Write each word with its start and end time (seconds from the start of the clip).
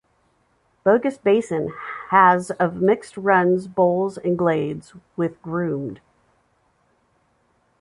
Bogus 0.83 1.19
Basin 1.19 1.75
has 2.09 2.49
of 2.49 2.81
mixed 2.81 3.17
runs, 3.17 3.67
bowls, 3.67 4.17
and 4.17 4.35
glades, 4.35 4.95
with 5.15 5.39
groomed. 5.43 6.01